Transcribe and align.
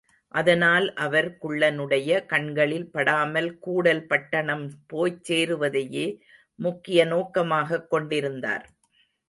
அதனால் 0.33 0.93
அவர் 0.93 1.37
குள்ளனுடைய 1.41 2.25
கண்ணில் 2.25 2.91
படாமல் 2.91 3.59
கூடல் 3.59 4.07
பட்டணம் 4.07 4.71
போய்ச் 4.87 5.31
சேருவதையே 5.31 6.07
முக்கிய 6.59 7.05
நோக்கமாகக் 7.05 7.89
கொண்டிருந்தார். 7.89 8.65